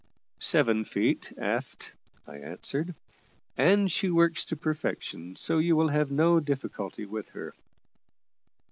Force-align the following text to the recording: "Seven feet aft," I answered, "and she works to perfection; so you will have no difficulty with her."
"Seven 0.39 0.83
feet 0.83 1.31
aft," 1.37 1.93
I 2.25 2.37
answered, 2.37 2.95
"and 3.55 3.91
she 3.91 4.09
works 4.09 4.43
to 4.45 4.55
perfection; 4.55 5.35
so 5.35 5.59
you 5.59 5.75
will 5.75 5.89
have 5.89 6.09
no 6.09 6.39
difficulty 6.39 7.05
with 7.05 7.29
her." 7.29 7.53